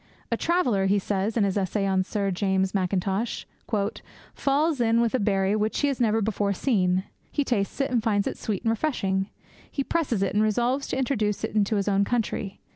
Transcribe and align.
'A 0.31 0.37
traveller,' 0.37 0.87
he 0.87 0.97
says 0.97 1.37
in 1.37 1.43
his 1.43 1.59
essay 1.59 1.85
on 1.85 2.03
Sir 2.03 2.31
James 2.31 2.73
Mackintosh, 2.73 3.45
'falls 4.33 4.81
in 4.81 4.99
with 4.99 5.13
a 5.13 5.19
berry 5.19 5.55
which 5.55 5.81
he 5.81 5.89
has 5.89 6.01
never 6.01 6.23
before 6.23 6.53
seen. 6.53 7.03
He 7.31 7.43
tastes 7.43 7.79
it, 7.79 7.91
and 7.91 8.01
finds 8.01 8.25
it 8.25 8.35
sweet 8.39 8.63
and 8.63 8.71
refreshing. 8.71 9.29
He 9.69 9.83
presses 9.83 10.23
it, 10.23 10.33
and 10.33 10.41
resolves 10.41 10.87
to 10.87 10.97
introduce 10.97 11.43
it 11.43 11.53
into 11.55 11.75
his 11.75 11.87
own 11.87 12.03
country. 12.03 12.59